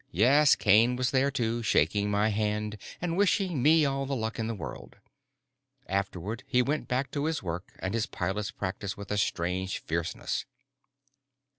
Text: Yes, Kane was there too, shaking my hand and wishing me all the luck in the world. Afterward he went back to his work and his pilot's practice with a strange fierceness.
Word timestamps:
Yes, 0.09 0.55
Kane 0.55 0.95
was 0.95 1.11
there 1.11 1.29
too, 1.29 1.61
shaking 1.61 2.09
my 2.09 2.29
hand 2.29 2.79
and 3.03 3.15
wishing 3.15 3.61
me 3.61 3.85
all 3.85 4.07
the 4.07 4.15
luck 4.15 4.39
in 4.39 4.47
the 4.47 4.55
world. 4.55 4.95
Afterward 5.85 6.43
he 6.47 6.63
went 6.63 6.87
back 6.87 7.11
to 7.11 7.25
his 7.25 7.43
work 7.43 7.75
and 7.77 7.93
his 7.93 8.07
pilot's 8.07 8.49
practice 8.49 8.97
with 8.97 9.11
a 9.11 9.17
strange 9.19 9.77
fierceness. 9.77 10.47